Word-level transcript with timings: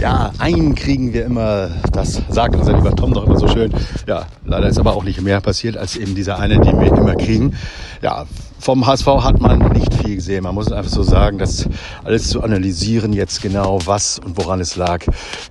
Ja, 0.00 0.32
einen 0.38 0.74
kriegen 0.74 1.12
wir 1.12 1.26
immer, 1.26 1.68
das 1.92 2.22
sagt 2.30 2.56
unser 2.56 2.72
lieber 2.72 2.96
Tom 2.96 3.12
doch 3.12 3.26
immer 3.26 3.38
so 3.38 3.46
schön. 3.48 3.70
Ja, 4.06 4.24
leider 4.46 4.66
ist 4.66 4.78
aber 4.78 4.96
auch 4.96 5.04
nicht 5.04 5.20
mehr 5.20 5.42
passiert 5.42 5.76
als 5.76 5.94
eben 5.94 6.14
dieser 6.14 6.38
eine, 6.38 6.58
den 6.58 6.80
wir 6.80 6.86
immer 6.86 7.16
kriegen. 7.16 7.54
Ja, 8.00 8.24
vom 8.60 8.86
HSV 8.86 9.06
hat 9.06 9.40
man 9.40 9.58
nicht 9.72 9.94
viel 9.94 10.16
gesehen. 10.16 10.44
Man 10.44 10.54
muss 10.54 10.70
einfach 10.70 10.90
so 10.90 11.02
sagen, 11.02 11.38
dass 11.38 11.66
alles 12.04 12.28
zu 12.28 12.42
analysieren 12.42 13.12
jetzt 13.14 13.40
genau, 13.40 13.78
was 13.86 14.18
und 14.18 14.36
woran 14.36 14.60
es 14.60 14.76
lag, 14.76 15.04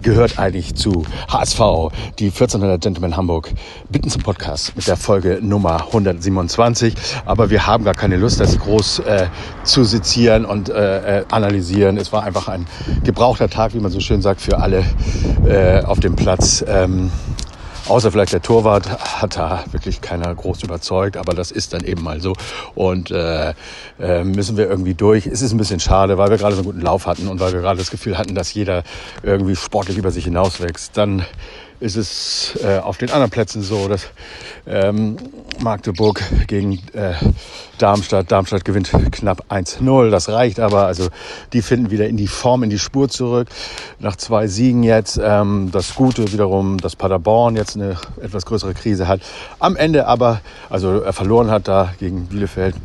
gehört 0.03 0.37
eigentlich 0.37 0.75
zu 0.75 1.03
HSV. 1.27 1.59
Die 2.19 2.27
1400 2.27 2.81
Gentlemen 2.81 3.17
Hamburg 3.17 3.51
bitten 3.89 4.09
zum 4.09 4.21
Podcast 4.21 4.75
mit 4.75 4.87
der 4.87 4.95
Folge 4.95 5.39
Nummer 5.41 5.87
127. 5.87 6.93
Aber 7.25 7.49
wir 7.49 7.65
haben 7.65 7.83
gar 7.83 7.95
keine 7.95 8.17
Lust, 8.17 8.39
das 8.39 8.59
groß 8.59 8.99
äh, 8.99 9.27
zu 9.63 9.83
sezieren 9.83 10.45
und 10.45 10.69
äh, 10.69 11.21
äh, 11.21 11.25
analysieren. 11.31 11.97
Es 11.97 12.13
war 12.13 12.23
einfach 12.23 12.47
ein 12.47 12.67
gebrauchter 13.03 13.49
Tag, 13.49 13.73
wie 13.73 13.79
man 13.79 13.91
so 13.91 13.99
schön 13.99 14.21
sagt, 14.21 14.41
für 14.41 14.59
alle 14.59 14.83
äh, 15.47 15.83
auf 15.83 15.99
dem 15.99 16.15
Platz. 16.15 16.63
Ähm, 16.67 17.09
Außer 17.89 18.11
vielleicht 18.11 18.33
der 18.33 18.43
Torwart 18.43 18.87
hat 19.19 19.35
da 19.35 19.63
wirklich 19.71 19.99
keiner 19.99 20.33
groß 20.35 20.61
überzeugt, 20.61 21.17
aber 21.17 21.33
das 21.33 21.49
ist 21.49 21.73
dann 21.73 21.83
eben 21.83 22.03
mal 22.03 22.21
so. 22.21 22.35
Und 22.75 23.09
äh, 23.09 23.55
äh, 23.99 24.23
müssen 24.23 24.57
wir 24.57 24.69
irgendwie 24.69 24.93
durch. 24.93 25.25
Es 25.25 25.41
ist 25.41 25.53
ein 25.53 25.57
bisschen 25.57 25.79
schade, 25.79 26.19
weil 26.19 26.29
wir 26.29 26.37
gerade 26.37 26.53
so 26.53 26.61
einen 26.61 26.67
guten 26.67 26.81
Lauf 26.81 27.07
hatten 27.07 27.27
und 27.27 27.39
weil 27.39 27.51
wir 27.51 27.61
gerade 27.61 27.79
das 27.79 27.89
Gefühl 27.89 28.19
hatten, 28.19 28.35
dass 28.35 28.53
jeder 28.53 28.83
irgendwie 29.23 29.55
sportlich 29.55 29.97
über 29.97 30.11
sich 30.11 30.25
hinauswächst. 30.25 30.95
Dann 30.95 31.25
ist 31.79 31.95
es 31.95 32.59
äh, 32.63 32.79
auf 32.79 32.97
den 32.97 33.09
anderen 33.09 33.29
Plätzen 33.29 33.61
so, 33.61 33.87
dass 33.87 34.07
ähm, 34.67 35.17
Magdeburg 35.59 36.21
gegen 36.47 36.73
äh, 36.93 37.13
Darmstadt, 37.77 38.31
Darmstadt 38.31 38.65
gewinnt 38.65 38.91
knapp 39.11 39.45
1-0, 39.49 40.09
das 40.09 40.29
reicht 40.29 40.59
aber, 40.59 40.85
also 40.85 41.07
die 41.53 41.61
finden 41.61 41.91
wieder 41.91 42.07
in 42.07 42.17
die 42.17 42.27
Form, 42.27 42.63
in 42.63 42.69
die 42.69 42.79
Spur 42.79 43.09
zurück, 43.09 43.47
nach 43.99 44.15
zwei 44.17 44.47
Siegen 44.47 44.83
jetzt, 44.83 45.19
ähm, 45.23 45.69
das 45.71 45.95
Gute 45.95 46.31
wiederum, 46.33 46.77
dass 46.77 46.95
Paderborn 46.95 47.55
jetzt 47.55 47.75
eine 47.75 47.97
etwas 48.21 48.45
größere 48.45 48.73
Krise 48.73 49.07
hat, 49.07 49.21
am 49.59 49.75
Ende 49.75 50.07
aber, 50.07 50.41
also 50.69 50.99
er 50.99 51.13
verloren 51.13 51.49
hat 51.49 51.67
da 51.67 51.93
gegen 51.99 52.27
Bielefeld, 52.27 52.75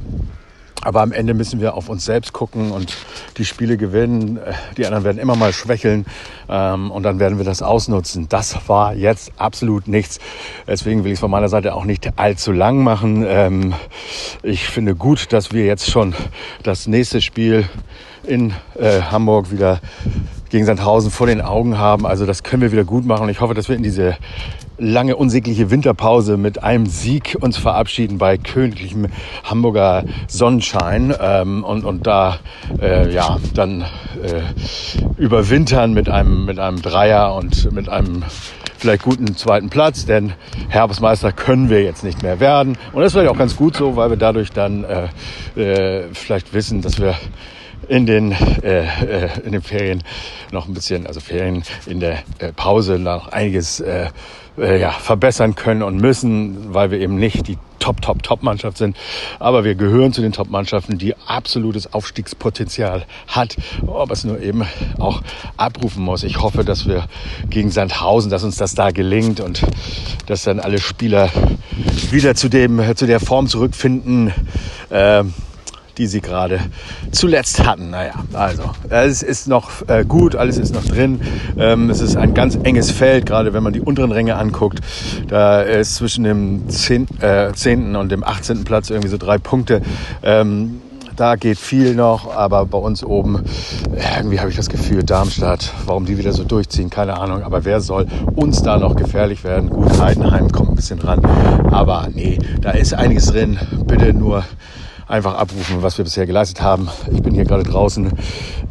aber 0.85 1.01
am 1.01 1.13
Ende 1.13 1.35
müssen 1.35 1.61
wir 1.61 1.75
auf 1.75 1.89
uns 1.89 2.05
selbst 2.05 2.33
gucken 2.33 2.71
und 2.71 2.97
die 3.37 3.45
Spiele 3.45 3.77
gewinnen. 3.77 4.39
Die 4.77 4.87
anderen 4.87 5.05
werden 5.05 5.19
immer 5.19 5.35
mal 5.35 5.53
schwächeln 5.53 6.07
ähm, 6.49 6.91
und 6.91 7.03
dann 7.03 7.19
werden 7.19 7.39
wir 7.39 7.45
das 7.45 7.63
ausnutzen. 7.63 8.29
Das 8.29 8.69
war 8.69 8.95
jetzt 8.95 9.33
absolut 9.37 9.89
nichts. 9.89 10.21
Deswegen 10.67 11.05
will 11.05 11.13
ich 11.13 11.17
es 11.17 11.21
von 11.21 11.31
meiner 11.31 11.49
Seite 11.49 11.75
auch 11.75 11.85
nicht 11.85 12.19
allzu 12.19 12.53
lang 12.53 12.83
machen. 12.83 13.25
Ähm, 13.27 13.75
ich 14.43 14.69
finde 14.69 14.95
gut, 14.95 15.33
dass 15.33 15.53
wir 15.53 15.65
jetzt 15.65 15.91
schon 15.91 16.15
das 16.63 16.87
nächste 16.87 17.21
Spiel 17.21 17.69
in 18.27 18.53
äh, 18.79 19.01
Hamburg 19.01 19.51
wieder 19.51 19.81
gegen 20.55 20.67
Sandhausen 20.67 21.11
vor 21.11 21.27
den 21.27 21.41
Augen 21.41 21.79
haben. 21.79 22.07
Also 22.07 22.27
das 22.27 22.45
können 22.45 22.63
wir 22.63 22.71
wieder 22.71 22.85
gut 22.85 23.05
machen. 23.05 23.25
Und 23.25 23.29
ich 23.29 23.41
hoffe, 23.41 23.55
dass 23.55 23.69
wir 23.69 23.75
in 23.75 23.83
diese 23.83 24.17
lange 24.79 25.17
unsägliche 25.17 25.73
Winterpause 25.73 26.37
mit 26.37 26.63
einem 26.63 26.87
Sieg 26.87 27.37
uns 27.41 27.57
verabschieden 27.57 28.19
bei 28.19 28.39
königlichem 28.39 29.07
Hamburger 29.43 30.05
Sonnenschein 30.29 31.13
ähm, 31.21 31.65
und, 31.65 31.85
und 31.85 32.07
da 32.07 32.39
äh, 32.81 33.13
ja 33.13 33.39
dann 33.55 33.81
äh, 33.81 34.43
überwintern 35.21 35.93
mit 35.93 36.09
einem 36.09 36.45
mit 36.45 36.61
einem 36.61 36.81
Dreier 36.81 37.35
und 37.35 37.73
mit 37.73 37.89
einem 37.89 38.23
vielleicht 38.79 39.03
guten 39.03 39.35
zweiten 39.37 39.71
Platz, 39.71 40.07
denn 40.07 40.35
Herbstmeister 40.69 41.33
können 41.33 41.69
wir 41.69 41.83
jetzt 41.83 42.05
nicht 42.05 42.23
mehr 42.23 42.39
werden 42.39 42.79
und 42.93 43.01
das 43.01 43.09
ist 43.09 43.13
vielleicht 43.15 43.31
auch 43.31 43.39
ganz 43.39 43.57
gut 43.57 43.77
so, 43.77 43.97
weil 43.97 44.11
wir 44.11 44.17
dadurch 44.17 44.53
dann 44.53 44.85
äh, 44.85 45.61
äh, 45.61 46.05
vielleicht 46.13 46.55
wissen, 46.55 46.81
dass 46.81 47.01
wir 47.01 47.17
in 47.89 48.07
den, 48.07 48.33
äh, 48.63 48.85
äh, 48.85 49.29
in 49.45 49.53
den 49.53 49.63
Ferien 49.63 50.03
noch 50.53 50.69
ein 50.69 50.75
bisschen, 50.75 51.07
also 51.07 51.21
Ferien 51.21 51.63
in 51.87 52.01
der 52.01 52.23
äh, 52.39 52.53
Pause 52.53 52.99
noch 52.99 53.29
einiges 53.29 53.81
äh, 53.81 54.09
äh, 54.59 54.81
ja, 54.81 54.91
verbessern 54.91 55.55
können 55.55 55.83
und 55.83 56.01
müssen, 56.01 56.75
weil 56.75 56.91
wir 56.91 57.01
eben 57.01 57.17
nicht 57.17 57.49
die 57.49 57.59
Top, 57.81 58.01
Top, 58.01 58.23
Top-Mannschaft 58.23 58.79
sind. 58.79 58.97
Aber 59.39 59.63
wir 59.63 59.75
gehören 59.75 60.13
zu 60.15 60.23
den 60.23 60.33
Top-Mannschaften, 60.33 60.97
die 60.97 61.15
absolutes 61.27 61.93
Aufstiegspotenzial 61.93 63.05
hat, 63.27 63.57
aber 63.83 64.13
es 64.13 64.25
nur 64.25 64.41
eben 64.41 64.65
auch 64.99 65.21
abrufen 65.59 66.03
muss. 66.03 66.23
Ich 66.23 66.41
hoffe, 66.41 66.65
dass 66.65 66.87
wir 66.87 67.07
gegen 67.51 67.71
Sandhausen, 67.71 68.31
dass 68.31 68.43
uns 68.43 68.57
das 68.57 68.75
da 68.75 68.91
gelingt 68.91 69.41
und 69.41 69.63
dass 70.27 70.45
dann 70.45 70.61
alle 70.61 70.79
Spieler 70.79 71.29
wieder 72.11 72.35
zu 72.35 72.49
dem, 72.49 72.81
zu 72.97 73.07
der 73.07 73.21
Form 73.21 73.49
zurückfinden, 73.49 74.33
äh, 74.89 75.25
die 75.99 76.07
sie 76.07 76.21
gerade 76.21 76.61
zuletzt 77.13 77.65
hatten. 77.65 77.91
Naja, 77.91 78.15
also 78.33 78.63
es 78.89 79.23
ist 79.23 79.49
noch 79.49 79.87
äh, 79.89 80.05
gut, 80.05 80.37
alles 80.37 80.59
ist 80.59 80.75
noch 80.75 80.85
drin. 80.85 81.21
Ähm, 81.57 81.91
es 81.91 82.01
ist 82.01 82.17
ein 82.17 82.35
ganz 82.35 82.59
enges 82.63 82.91
Feld, 82.91 83.27
gerade 83.27 83.53
wenn 83.53 83.63
man 83.63 83.73
die 83.73 83.81
unteren 83.81 84.13
Ränge 84.13 84.37
anguckt. 84.37 84.81
Da 85.29 85.63
ist 85.63 85.97
zwischen 85.97 86.25
dem 86.25 86.69
10. 86.69 87.21
Äh, 87.21 87.53
10. 87.53 87.97
und 87.97 88.11
dem 88.11 88.25
18. 88.25 88.65
Platz 88.65 88.91
irgendwie 88.91 89.09
so 89.09 89.19
drei 89.19 89.39
Punkte. 89.39 89.83
Ähm, 90.23 90.81
da 91.17 91.37
geht 91.37 91.59
viel 91.59 91.95
noch, 91.95 92.35
aber 92.35 92.67
bei 92.67 92.79
uns 92.79 93.05
oben, 93.05 93.45
irgendwie 94.17 94.41
habe 94.41 94.51
ich 94.51 94.57
das 94.57 94.69
Gefühl, 94.69 95.05
Darmstadt, 95.05 95.73
warum 95.87 96.07
die 96.07 96.19
wieder 96.19 96.33
so 96.33 96.43
durchziehen, 96.43 96.91
keine 96.91 97.19
Ahnung. 97.21 97.45
Aber 97.45 97.65
wer 97.65 97.81
soll 97.81 98.07
uns 98.35 98.63
da 98.63 98.79
noch 98.79 98.97
gefährlich 98.97 99.45
werden? 99.45 99.71
Gut, 99.71 100.01
Heidenheim 100.01 100.51
kommt 100.51 100.71
ein 100.71 100.75
bisschen 100.77 100.99
ran. 100.99 101.25
Aber 101.71 102.09
nee, 102.13 102.39
da 102.61 102.73
ist 102.73 102.95
einiges 102.95 103.27
drin. 103.27 103.59
Bitte 103.87 104.13
nur 104.13 104.45
einfach 105.07 105.35
abrufen, 105.35 105.83
was 105.83 105.99
wir 105.99 106.05
bisher 106.05 106.27
geleistet 106.27 106.63
haben. 106.63 106.89
Ich 107.13 107.23
bin 107.23 107.35
hier 107.35 107.45
gerade 107.45 107.63
draußen 107.63 108.13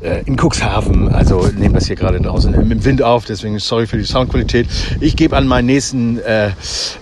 äh, 0.02 0.24
in 0.26 0.38
Cuxhaven, 0.38 1.10
also 1.10 1.48
nehme 1.56 1.76
das 1.76 1.86
hier 1.86 1.96
gerade 1.96 2.20
draußen 2.20 2.54
im 2.54 2.84
Wind 2.84 3.02
auf, 3.02 3.26
deswegen 3.26 3.60
sorry 3.60 3.88
für 3.88 3.98
die 3.98 4.04
Soundqualität. 4.04 4.68
Ich 5.00 5.16
gebe 5.16 5.38
an 5.38 5.48
meinen 5.48 5.68
nächsten 5.68 6.20
äh, 6.20 6.52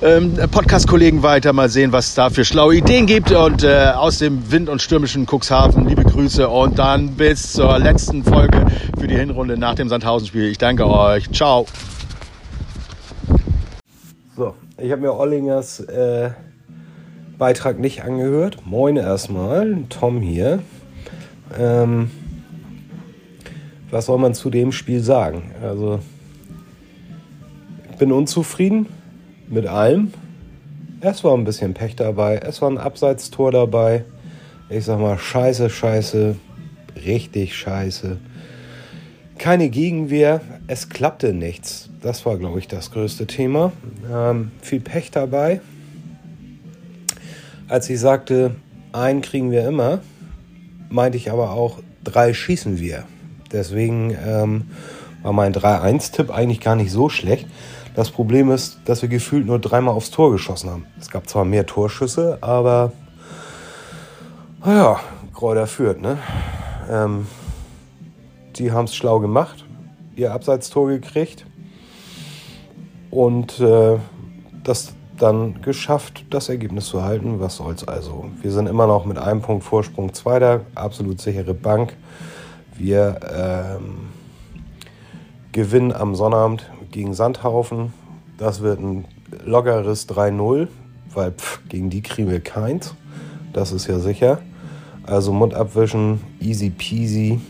ähm, 0.02 0.36
Podcast-Kollegen 0.52 1.24
weiter, 1.24 1.54
mal 1.54 1.70
sehen, 1.70 1.92
was 1.92 2.10
es 2.10 2.16
da 2.16 2.30
für 2.30 2.46
schlaue 2.46 2.76
Ideen 2.76 3.06
gibt 3.06 3.32
und 3.32 3.64
äh, 3.64 3.92
aus 3.96 4.20
dem 4.20 4.52
wind- 4.52 4.70
und 4.70 4.82
stürmischen 4.82 5.26
Cuxhaven 5.26 5.88
liebe 5.88 6.04
Grüße 6.04 6.48
und 6.48 6.80
dann 6.80 7.12
bis 7.12 7.54
zur 7.54 7.80
letzten 7.80 8.24
Folge 8.24 8.66
für 9.00 9.08
die 9.08 9.16
Hinrunde 9.16 9.58
nach 9.58 9.76
dem 9.76 9.90
Sandhausen-Spiel. 9.90 10.50
Ich 10.50 10.58
danke 10.58 10.88
euch. 10.88 11.32
Ciao. 11.32 11.66
So, 14.36 14.56
ich 14.78 14.92
habe 14.92 15.02
mir 15.02 15.14
Ollingers 15.14 15.80
äh 15.82 16.32
Beitrag 17.42 17.80
nicht 17.80 18.04
angehört. 18.04 18.68
Moin 18.68 18.98
erstmal, 18.98 19.76
Tom 19.90 20.22
hier. 20.22 20.60
Ähm, 21.58 22.12
was 23.90 24.06
soll 24.06 24.20
man 24.20 24.36
zu 24.36 24.52
dem 24.52 24.72
Spiel 24.72 25.00
sagen? 25.00 25.50
Also, 25.60 26.02
ich 27.90 27.98
bin 27.98 28.12
unzufrieden 28.12 28.86
mit 29.48 29.66
allem. 29.66 30.14
Es 31.00 31.24
war 31.24 31.34
ein 31.36 31.44
bisschen 31.44 31.74
Pech 31.74 31.96
dabei, 31.96 32.38
es 32.38 32.62
war 32.62 32.70
ein 32.70 32.78
Abseitstor 32.78 33.52
dabei. 33.52 34.06
Ich 34.70 34.86
sag 34.86 35.00
mal, 35.00 35.18
scheiße, 35.18 35.72
scheiße, 35.72 36.36
richtig 37.08 37.56
scheiße. 37.56 38.18
Keine 39.40 39.70
Gegenwehr, 39.72 40.42
es 40.68 40.90
klappte 40.90 41.34
nichts. 41.34 41.90
Das 42.04 42.24
war, 42.24 42.38
glaube 42.38 42.60
ich, 42.60 42.68
das 42.68 42.92
größte 42.92 43.26
Thema. 43.26 43.72
Ähm, 44.14 44.52
viel 44.62 44.80
Pech 44.80 45.10
dabei 45.10 45.60
als 47.72 47.90
ich 47.90 48.02
sagte, 48.02 48.58
einen 48.92 49.22
kriegen 49.22 49.50
wir 49.50 49.66
immer, 49.66 50.00
meinte 50.90 51.18
ich 51.18 51.32
aber 51.32 51.52
auch, 51.52 51.80
drei 52.04 52.34
schießen 52.34 52.80
wir. 52.80 53.06
Deswegen 53.50 54.14
ähm, 54.28 54.72
war 55.24 55.32
mein 55.32 55.54
3-1-Tipp 55.54 56.32
eigentlich 56.32 56.60
gar 56.60 56.76
nicht 56.76 56.92
so 56.92 57.08
schlecht. 57.08 57.48
Das 57.96 58.12
Problem 58.12 58.52
ist, 58.52 58.82
dass 58.84 59.02
wir 59.02 59.08
gefühlt 59.08 59.46
nur 59.46 59.58
dreimal 59.58 59.96
aufs 59.96 60.12
Tor 60.12 60.34
geschossen 60.34 60.70
haben. 60.70 60.86
Es 61.00 61.10
gab 61.10 61.30
zwar 61.30 61.46
mehr 61.46 61.66
Torschüsse, 61.66 62.40
aber 62.42 62.92
naja, 64.66 65.00
Kräuter 65.34 65.66
führt, 65.66 66.02
ne? 66.02 66.18
Ähm, 66.90 67.26
die 68.58 68.74
haben 68.74 68.86
es 68.86 68.96
schlau 68.96 69.22
gemacht, 69.22 69.64
ihr 70.18 70.34
Abseitstor 70.34 70.90
gekriegt 70.90 71.46
und 73.12 73.62
äh, 73.62 73.98
das 74.62 74.94
dann 75.22 75.62
geschafft, 75.62 76.26
das 76.30 76.50
Ergebnis 76.50 76.88
zu 76.88 77.04
halten. 77.04 77.40
Was 77.40 77.58
soll's 77.58 77.88
also? 77.88 78.26
Wir 78.42 78.52
sind 78.52 78.68
immer 78.68 78.88
noch 78.88 79.06
mit 79.06 79.18
einem 79.18 79.42
Punkt 79.42 79.64
Vorsprung 79.64 80.14
Zweiter, 80.14 80.62
absolut 80.76 81.22
sichere 81.22 81.54
Bank. 81.54 81.96
Wir 82.78 83.20
ähm, 83.32 84.10
gewinnen 85.52 85.92
am 85.92 86.16
Sonnabend 86.16 86.70
gegen 86.92 87.14
Sandhaufen. 87.14 87.94
Das 88.38 88.62
wird 88.62 88.80
ein 88.80 89.06
lockeres 89.46 90.10
3-0, 90.10 90.68
weil 91.14 91.32
pff, 91.32 91.62
gegen 91.70 91.90
die 91.90 92.02
kriegen 92.02 92.30
wir 92.30 92.40
keins. 92.40 92.96
Das 93.54 93.72
ist 93.72 93.88
ja 93.88 94.00
sicher. 94.00 94.40
Also 95.04 95.34
Mund 95.34 95.54
abwischen, 95.54 96.22
easy 96.40 96.70
peasy. 96.70 97.42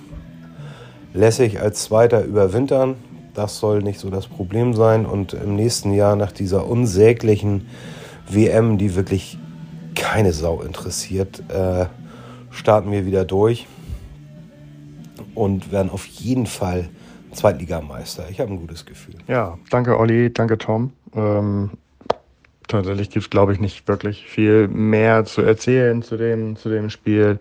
Lässig 1.14 1.60
als 1.60 1.84
Zweiter 1.84 2.24
überwintern. 2.24 2.96
Das 3.34 3.60
soll 3.60 3.82
nicht 3.82 4.00
so 4.00 4.10
das 4.10 4.28
Problem 4.28 4.74
sein. 4.74 5.06
Und 5.06 5.34
im 5.34 5.56
nächsten 5.56 5.94
Jahr 5.94 6.16
nach 6.16 6.32
dieser 6.32 6.68
unsäglichen 6.68 7.68
WM, 8.30 8.78
die 8.78 8.96
wirklich 8.96 9.38
keine 9.96 10.34
Sau 10.34 10.62
interessiert, 10.62 11.44
äh, 11.50 11.86
starten 12.50 12.92
wir 12.92 13.06
wieder 13.06 13.26
durch 13.26 13.68
und 15.36 15.72
werden 15.72 15.90
auf 15.90 16.06
jeden 16.06 16.46
Fall 16.46 16.90
Zweitligameister. 17.32 18.30
Ich 18.30 18.40
habe 18.40 18.52
ein 18.52 18.58
gutes 18.58 18.86
Gefühl. 18.86 19.16
Ja, 19.28 19.58
danke 19.70 19.98
Olli, 19.98 20.32
danke 20.34 20.58
Tom. 20.58 20.92
Ähm, 21.16 21.72
tatsächlich 22.68 23.10
gibt 23.10 23.26
es, 23.26 23.30
glaube 23.30 23.54
ich, 23.54 23.60
nicht 23.60 23.88
wirklich 23.88 24.26
viel 24.26 24.68
mehr 24.68 25.26
zu 25.26 25.42
erzählen 25.42 26.02
zu 26.02 26.18
dem, 26.18 26.56
zu 26.56 26.70
dem 26.70 26.90
Spiel. 26.90 27.40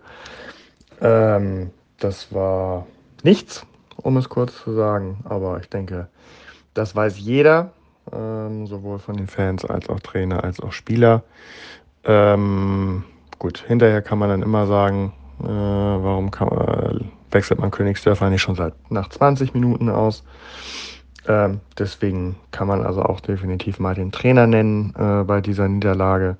Ähm, 1.01 1.71
das 1.97 2.33
war 2.33 2.87
nichts, 3.23 3.65
um 4.03 4.17
es 4.17 4.29
kurz 4.29 4.55
zu 4.63 4.73
sagen. 4.73 5.19
Aber 5.23 5.59
ich 5.59 5.69
denke, 5.69 6.07
das 6.73 6.95
weiß 6.95 7.19
jeder, 7.19 7.71
ähm, 8.11 8.67
sowohl 8.67 8.99
von 8.99 9.17
den 9.17 9.27
Fans 9.27 9.65
als 9.65 9.89
auch 9.89 9.99
Trainer 9.99 10.43
als 10.43 10.59
auch 10.59 10.71
Spieler. 10.71 11.23
Ähm, 12.03 13.03
gut, 13.39 13.63
hinterher 13.67 14.01
kann 14.01 14.17
man 14.17 14.29
dann 14.29 14.41
immer 14.41 14.67
sagen, 14.67 15.13
äh, 15.41 15.45
warum 15.45 16.31
kann, 16.31 16.47
äh, 16.49 16.99
wechselt 17.31 17.59
man 17.59 17.71
Königsdörfer 17.71 18.29
nicht 18.29 18.41
schon 18.41 18.55
seit 18.55 18.73
nach 18.91 19.09
20 19.09 19.53
Minuten 19.53 19.89
aus. 19.89 20.23
Ähm, 21.27 21.59
deswegen 21.77 22.35
kann 22.51 22.67
man 22.67 22.83
also 22.83 23.03
auch 23.03 23.19
definitiv 23.19 23.79
mal 23.79 23.93
den 23.93 24.11
Trainer 24.11 24.47
nennen 24.47 24.93
äh, 24.97 25.23
bei 25.23 25.41
dieser 25.41 25.67
Niederlage. 25.67 26.37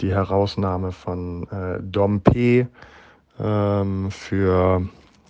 Die 0.00 0.12
Herausnahme 0.12 0.92
von 0.92 1.46
äh, 1.50 1.78
Dom 1.82 2.20
P. 2.20 2.66
Ähm, 3.38 4.10
für 4.10 4.82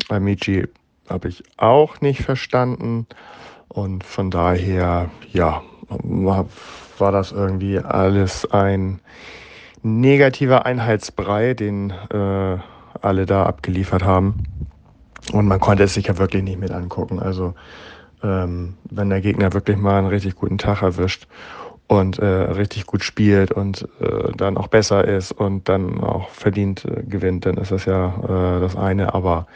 Amici 0.09 0.65
habe 1.09 1.29
ich 1.29 1.43
auch 1.57 2.01
nicht 2.01 2.23
verstanden. 2.23 3.07
Und 3.69 4.05
von 4.05 4.31
daher, 4.31 5.11
ja, 5.33 5.63
war 5.89 7.13
das 7.13 7.33
irgendwie 7.33 7.79
alles 7.79 8.51
ein 8.51 9.01
negativer 9.83 10.67
Einheitsbrei, 10.67 11.55
den 11.55 11.91
äh, 11.91 12.59
alle 13.01 13.27
da 13.27 13.45
abgeliefert 13.45 14.05
haben. 14.05 14.45
Und 15.33 15.47
man 15.47 15.61
konnte 15.61 15.85
es 15.85 15.95
sich 15.95 16.07
ja 16.07 16.19
wirklich 16.19 16.43
nicht 16.43 16.59
mit 16.59 16.71
angucken. 16.71 17.19
Also 17.19 17.55
ähm, 18.23 18.75
wenn 18.91 19.11
der 19.11 19.21
Gegner 19.21 19.53
wirklich 19.53 19.77
mal 19.77 19.99
einen 19.99 20.07
richtig 20.09 20.37
guten 20.37 20.59
Tag 20.59 20.83
erwischt 20.83 21.27
und 21.89 22.19
äh, 22.19 22.25
richtig 22.27 22.87
gut 22.87 23.05
spielt 23.05 23.53
und 23.53 23.89
äh, 24.01 24.33
dann 24.37 24.57
auch 24.57 24.69
besser 24.69 25.05
ist 25.07 25.33
und 25.33 25.69
dann 25.69 26.01
auch 26.01 26.31
verdient 26.31 26.85
äh, 26.85 27.03
gewinnt, 27.03 27.47
dann 27.47 27.57
ist 27.57 27.71
das 27.71 27.85
ja 27.85 28.57
äh, 28.57 28.61
das 28.61 28.77
eine. 28.77 29.15
Aber 29.15 29.47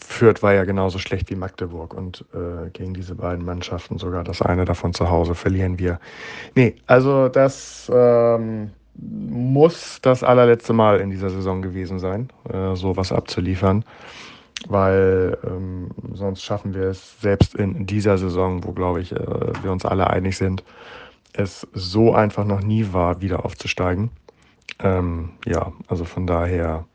Fürth 0.00 0.42
war 0.42 0.54
ja 0.54 0.64
genauso 0.64 0.98
schlecht 0.98 1.30
wie 1.30 1.34
Magdeburg 1.34 1.94
und 1.94 2.24
äh, 2.32 2.70
gegen 2.70 2.94
diese 2.94 3.14
beiden 3.14 3.44
Mannschaften 3.44 3.98
sogar 3.98 4.24
das 4.24 4.42
eine 4.42 4.64
davon 4.64 4.94
zu 4.94 5.10
Hause 5.10 5.34
verlieren 5.34 5.78
wir. 5.78 5.98
Nee, 6.54 6.76
also 6.86 7.28
das 7.28 7.90
ähm, 7.94 8.70
muss 8.94 9.98
das 10.00 10.22
allerletzte 10.22 10.72
Mal 10.72 11.00
in 11.00 11.10
dieser 11.10 11.30
Saison 11.30 11.62
gewesen 11.62 11.98
sein, 11.98 12.30
äh, 12.50 12.74
sowas 12.74 13.12
abzuliefern, 13.12 13.84
weil 14.68 15.36
ähm, 15.44 15.90
sonst 16.14 16.42
schaffen 16.42 16.74
wir 16.74 16.84
es 16.84 17.20
selbst 17.20 17.54
in 17.54 17.86
dieser 17.86 18.16
Saison, 18.18 18.64
wo 18.64 18.72
glaube 18.72 19.00
ich 19.00 19.12
äh, 19.12 19.18
wir 19.62 19.72
uns 19.72 19.84
alle 19.84 20.08
einig 20.08 20.36
sind, 20.36 20.64
es 21.32 21.66
so 21.74 22.14
einfach 22.14 22.44
noch 22.44 22.62
nie 22.62 22.92
war, 22.92 23.20
wieder 23.20 23.44
aufzusteigen. 23.44 24.10
Ähm, 24.78 25.30
ja, 25.44 25.72
also 25.88 26.04
von 26.04 26.26
daher 26.26 26.86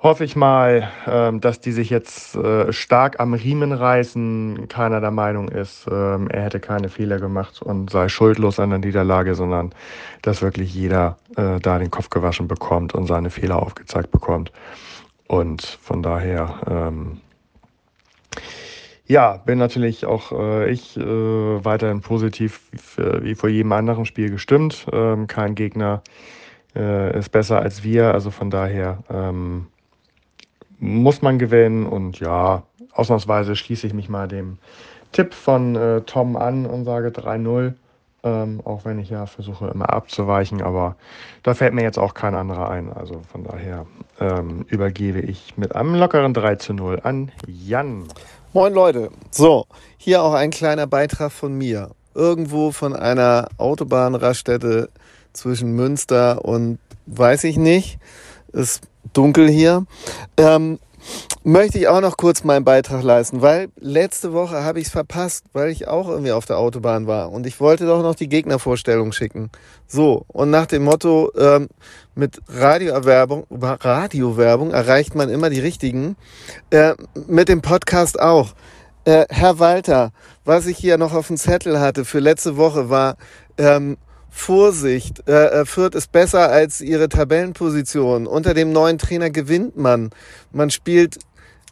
hoffe 0.00 0.24
ich 0.24 0.36
mal, 0.36 0.90
ähm, 1.06 1.40
dass 1.40 1.60
die 1.60 1.72
sich 1.72 1.90
jetzt 1.90 2.36
äh, 2.36 2.72
stark 2.72 3.18
am 3.18 3.34
Riemen 3.34 3.72
reißen. 3.72 4.68
Keiner 4.68 5.00
der 5.00 5.10
Meinung 5.10 5.48
ist, 5.48 5.86
ähm, 5.90 6.28
er 6.30 6.42
hätte 6.42 6.60
keine 6.60 6.88
Fehler 6.88 7.18
gemacht 7.18 7.60
und 7.62 7.90
sei 7.90 8.08
schuldlos 8.08 8.60
an 8.60 8.70
der 8.70 8.78
Niederlage, 8.78 9.34
sondern 9.34 9.74
dass 10.22 10.40
wirklich 10.40 10.72
jeder 10.72 11.18
äh, 11.36 11.58
da 11.60 11.78
den 11.78 11.90
Kopf 11.90 12.10
gewaschen 12.10 12.46
bekommt 12.46 12.94
und 12.94 13.06
seine 13.06 13.30
Fehler 13.30 13.60
aufgezeigt 13.60 14.10
bekommt. 14.10 14.52
Und 15.26 15.62
von 15.62 16.02
daher, 16.02 16.60
ähm, 16.70 17.20
ja, 19.06 19.38
bin 19.38 19.58
natürlich 19.58 20.06
auch 20.06 20.32
äh, 20.32 20.70
ich 20.70 20.96
äh, 20.96 21.02
weiterhin 21.02 22.02
positiv 22.02 22.60
wie, 22.96 23.34
vor 23.34 23.48
jedem 23.48 23.72
anderen 23.72 24.06
Spiel 24.06 24.30
gestimmt. 24.30 24.86
Ähm, 24.92 25.26
kein 25.26 25.54
Gegner 25.54 26.02
äh, 26.76 27.18
ist 27.18 27.30
besser 27.30 27.60
als 27.60 27.82
wir, 27.82 28.14
also 28.14 28.30
von 28.30 28.50
daher 28.50 28.98
ähm, 29.10 29.66
muss 30.78 31.22
man 31.22 31.38
gewinnen. 31.38 31.86
Und 31.86 32.20
ja, 32.20 32.62
ausnahmsweise 32.92 33.56
schließe 33.56 33.86
ich 33.86 33.94
mich 33.94 34.08
mal 34.08 34.28
dem 34.28 34.58
Tipp 35.12 35.34
von 35.34 35.76
äh, 35.76 36.00
Tom 36.02 36.36
an 36.36 36.66
und 36.66 36.84
sage 36.84 37.08
3-0. 37.08 37.74
Ähm, 38.24 38.60
auch 38.64 38.84
wenn 38.84 38.98
ich 38.98 39.10
ja 39.10 39.26
versuche 39.26 39.68
immer 39.68 39.90
abzuweichen, 39.90 40.60
aber 40.60 40.96
da 41.44 41.54
fällt 41.54 41.72
mir 41.72 41.82
jetzt 41.82 41.98
auch 41.98 42.14
kein 42.14 42.34
anderer 42.34 42.68
ein. 42.68 42.92
Also 42.92 43.22
von 43.30 43.44
daher 43.44 43.86
ähm, 44.18 44.66
übergebe 44.68 45.20
ich 45.20 45.56
mit 45.56 45.76
einem 45.76 45.94
lockeren 45.94 46.34
3 46.34 46.56
zu 46.56 46.72
0 46.72 47.00
an 47.04 47.30
Jan. 47.46 48.08
Moin 48.52 48.74
Leute, 48.74 49.10
so, 49.30 49.66
hier 49.98 50.22
auch 50.22 50.32
ein 50.34 50.50
kleiner 50.50 50.88
Beitrag 50.88 51.30
von 51.30 51.56
mir. 51.56 51.90
Irgendwo 52.14 52.72
von 52.72 52.96
einer 52.96 53.48
Autobahnraststätte 53.56 54.88
zwischen 55.32 55.76
Münster 55.76 56.44
und 56.44 56.80
weiß 57.06 57.44
ich 57.44 57.56
nicht. 57.56 58.00
Ist 58.52 58.87
dunkel 59.12 59.48
hier. 59.48 59.84
Ähm, 60.36 60.78
möchte 61.44 61.78
ich 61.78 61.88
auch 61.88 62.00
noch 62.00 62.16
kurz 62.16 62.44
meinen 62.44 62.64
Beitrag 62.64 63.02
leisten, 63.02 63.40
weil 63.40 63.68
letzte 63.78 64.32
Woche 64.32 64.64
habe 64.64 64.80
ich 64.80 64.86
es 64.86 64.92
verpasst, 64.92 65.44
weil 65.52 65.70
ich 65.70 65.88
auch 65.88 66.08
irgendwie 66.08 66.32
auf 66.32 66.46
der 66.46 66.58
Autobahn 66.58 67.06
war 67.06 67.32
und 67.32 67.46
ich 67.46 67.60
wollte 67.60 67.86
doch 67.86 68.02
noch 68.02 68.14
die 68.14 68.28
Gegnervorstellung 68.28 69.12
schicken. 69.12 69.50
So, 69.86 70.24
und 70.28 70.50
nach 70.50 70.66
dem 70.66 70.84
Motto, 70.84 71.32
ähm, 71.38 71.68
mit 72.14 72.40
Radiowerbung, 72.48 73.46
Radiowerbung 73.50 74.72
erreicht 74.72 75.14
man 75.14 75.28
immer 75.30 75.50
die 75.50 75.60
richtigen, 75.60 76.16
äh, 76.70 76.94
mit 77.26 77.48
dem 77.48 77.62
Podcast 77.62 78.20
auch. 78.20 78.54
Äh, 79.04 79.26
Herr 79.30 79.58
Walter, 79.58 80.10
was 80.44 80.66
ich 80.66 80.76
hier 80.76 80.98
noch 80.98 81.14
auf 81.14 81.28
dem 81.28 81.36
Zettel 81.36 81.80
hatte 81.80 82.04
für 82.04 82.18
letzte 82.18 82.56
Woche 82.56 82.90
war, 82.90 83.16
ähm, 83.56 83.96
Vorsicht, 84.30 85.28
äh, 85.28 85.60
äh, 85.60 85.64
Fürth 85.64 85.94
ist 85.94 86.12
besser 86.12 86.50
als 86.50 86.80
ihre 86.80 87.08
Tabellenposition. 87.08 88.26
Unter 88.26 88.54
dem 88.54 88.72
neuen 88.72 88.98
Trainer 88.98 89.30
gewinnt 89.30 89.76
man. 89.76 90.10
Man 90.52 90.70
spielt 90.70 91.18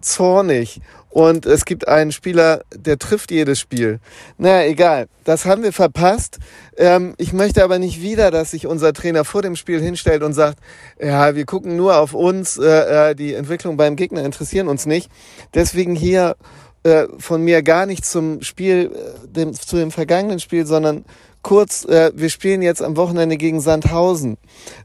zornig 0.00 0.81
und 1.17 1.47
es 1.47 1.64
gibt 1.64 1.88
einen 1.88 2.12
Spieler, 2.12 2.62
der 2.75 2.99
trifft 2.99 3.31
jedes 3.31 3.58
Spiel. 3.58 4.00
Naja, 4.37 4.69
egal. 4.69 5.06
Das 5.25 5.47
haben 5.47 5.62
wir 5.62 5.73
verpasst. 5.73 6.38
Ähm, 6.76 7.14
ich 7.17 7.32
möchte 7.32 7.64
aber 7.64 7.79
nicht 7.79 8.03
wieder, 8.03 8.31
dass 8.31 8.50
sich 8.50 8.67
unser 8.67 8.93
Trainer 8.93 9.25
vor 9.25 9.43
dem 9.43 9.56
Spiel 9.56 9.81
hinstellt 9.81 10.23
und 10.23 10.35
sagt, 10.35 10.59
ja, 11.00 11.35
wir 11.35 11.47
gucken 11.47 11.76
nur 11.76 11.97
auf 11.97 12.12
uns, 12.12 12.59
äh, 12.59 13.11
äh 13.11 13.14
die 13.14 13.32
Entwicklung 13.32 13.76
beim 13.76 13.97
Gegner 13.97 14.25
interessieren 14.25 14.69
uns 14.69 14.85
nicht. 14.85 15.11
Deswegen 15.55 15.94
hier 15.94 16.37
äh, 16.82 17.06
von 17.19 17.43
mir 17.43 17.62
gar 17.62 17.87
nicht 17.87 18.05
zum 18.05 18.43
Spiel, 18.43 18.92
äh, 18.95 19.26
dem, 19.26 19.54
zu 19.54 19.76
dem 19.76 19.90
vergangenen 19.90 20.38
Spiel, 20.38 20.66
sondern 20.66 21.04
kurz, 21.47 21.85
äh, 21.85 22.11
wir 22.12 22.29
spielen 22.29 22.61
jetzt 22.61 22.83
am 22.83 22.97
Wochenende 22.97 23.37
gegen 23.37 23.61
Sandhausen. 23.61 24.37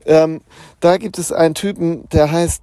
Ähm, 0.06 0.42
da 0.80 0.98
gibt 0.98 1.18
es 1.18 1.32
einen 1.32 1.56
Typen, 1.56 2.08
der 2.10 2.32
heißt 2.32 2.62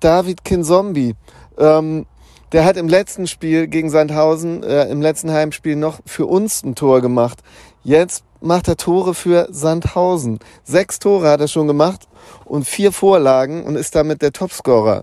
David 0.00 0.44
Kinzombie. 0.44 1.14
Ähm, 1.58 2.06
der 2.52 2.64
hat 2.64 2.78
im 2.78 2.88
letzten 2.88 3.26
Spiel 3.26 3.66
gegen 3.66 3.90
Sandhausen, 3.90 4.62
äh, 4.62 4.86
im 4.86 5.02
letzten 5.02 5.30
Heimspiel 5.30 5.76
noch 5.76 6.00
für 6.06 6.24
uns 6.24 6.64
ein 6.64 6.74
Tor 6.74 7.02
gemacht. 7.02 7.40
Jetzt 7.84 8.24
macht 8.40 8.66
er 8.66 8.78
Tore 8.78 9.12
für 9.12 9.48
Sandhausen. 9.50 10.38
Sechs 10.64 10.98
Tore 10.98 11.28
hat 11.28 11.42
er 11.42 11.48
schon 11.48 11.66
gemacht 11.66 12.08
und 12.46 12.66
vier 12.66 12.92
Vorlagen 12.92 13.64
und 13.64 13.76
ist 13.76 13.94
damit 13.94 14.22
der 14.22 14.32
Topscorer. 14.32 15.02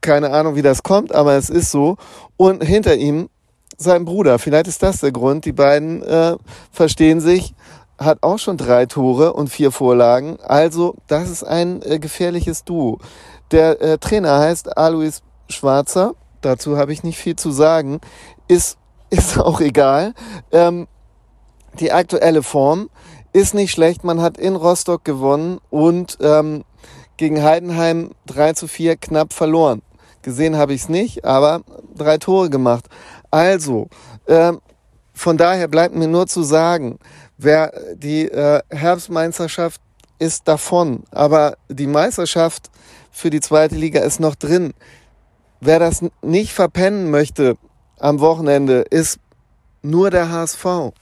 Keine 0.00 0.32
Ahnung, 0.32 0.56
wie 0.56 0.62
das 0.62 0.82
kommt, 0.82 1.14
aber 1.14 1.34
es 1.34 1.50
ist 1.50 1.70
so. 1.70 1.98
Und 2.36 2.64
hinter 2.64 2.96
ihm 2.96 3.28
sein 3.78 4.04
Bruder. 4.04 4.38
Vielleicht 4.38 4.66
ist 4.66 4.82
das 4.82 5.00
der 5.00 5.12
Grund. 5.12 5.44
Die 5.44 5.52
beiden 5.52 6.02
äh, 6.02 6.36
verstehen 6.70 7.20
sich, 7.20 7.54
hat 7.98 8.18
auch 8.22 8.38
schon 8.38 8.56
drei 8.56 8.86
Tore 8.86 9.32
und 9.32 9.48
vier 9.48 9.70
Vorlagen. 9.70 10.38
Also, 10.42 10.96
das 11.06 11.30
ist 11.30 11.44
ein 11.44 11.82
äh, 11.82 11.98
gefährliches 11.98 12.64
Duo. 12.64 12.98
Der 13.50 13.80
äh, 13.80 13.98
Trainer 13.98 14.38
heißt 14.38 14.76
Alois 14.76 15.22
Schwarzer. 15.48 16.14
Dazu 16.40 16.76
habe 16.76 16.92
ich 16.92 17.02
nicht 17.02 17.18
viel 17.18 17.36
zu 17.36 17.50
sagen. 17.50 18.00
Ist, 18.48 18.76
ist 19.10 19.38
auch 19.40 19.60
egal. 19.60 20.14
Ähm, 20.52 20.86
die 21.80 21.92
aktuelle 21.92 22.42
Form 22.42 22.90
ist 23.32 23.54
nicht 23.54 23.70
schlecht. 23.70 24.04
Man 24.04 24.20
hat 24.20 24.38
in 24.38 24.56
Rostock 24.56 25.04
gewonnen 25.04 25.58
und 25.70 26.18
ähm, 26.20 26.64
gegen 27.16 27.42
Heidenheim 27.42 28.10
3 28.26 28.52
zu 28.54 28.68
4 28.68 28.96
knapp 28.96 29.32
verloren. 29.32 29.82
Gesehen 30.22 30.56
habe 30.56 30.74
ich 30.74 30.82
es 30.82 30.88
nicht, 30.88 31.24
aber 31.24 31.62
drei 31.96 32.18
Tore 32.18 32.50
gemacht. 32.50 32.86
Also, 33.30 33.88
äh, 34.26 34.52
von 35.14 35.36
daher 35.36 35.68
bleibt 35.68 35.94
mir 35.94 36.08
nur 36.08 36.26
zu 36.26 36.42
sagen, 36.42 36.98
wer 37.36 37.72
die 37.94 38.30
äh, 38.30 38.60
Herbstmeisterschaft 38.70 39.80
ist 40.18 40.48
davon, 40.48 41.04
aber 41.10 41.56
die 41.68 41.86
Meisterschaft 41.86 42.70
für 43.10 43.30
die 43.30 43.40
zweite 43.40 43.74
Liga 43.74 44.00
ist 44.00 44.20
noch 44.20 44.34
drin. 44.34 44.74
Wer 45.60 45.78
das 45.78 46.04
nicht 46.22 46.52
verpennen 46.52 47.10
möchte 47.10 47.56
am 47.98 48.20
Wochenende, 48.20 48.82
ist 48.90 49.18
nur 49.82 50.10
der 50.10 50.30
HSV. 50.30 50.92